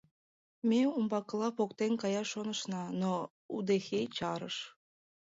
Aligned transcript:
Ме 0.69 0.81
умбакыла 0.97 1.49
поктен 1.57 1.93
каяш 2.01 2.27
шонышна, 2.33 2.81
но 3.01 3.11
удэхей 3.55 4.05
чарыш. 4.15 4.57